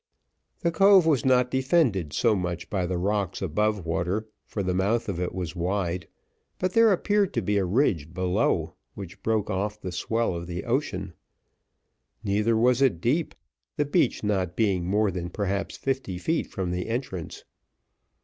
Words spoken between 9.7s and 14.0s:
the swell of the ocean. Neither was it deep, the